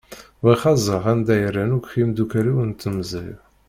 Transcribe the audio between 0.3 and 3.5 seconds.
Bɣiɣ ad ẓṛeɣ anda i rran akk yemdukal-iw n temẓi.